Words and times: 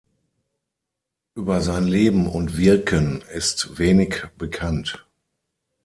Über 1.35 1.61
sein 1.61 1.83
Leben 1.83 2.25
und 2.25 2.57
Wirken 2.57 3.21
ist 3.35 3.77
wenig 3.77 4.23
bekannt. 4.35 5.05